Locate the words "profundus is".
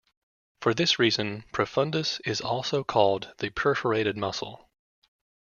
1.53-2.41